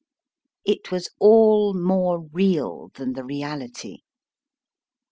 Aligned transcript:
It 0.65 0.91
was 0.91 1.11
all 1.19 1.75
more 1.75 2.21
real 2.21 2.89
than 2.95 3.13
the 3.13 3.23
reality. 3.23 3.99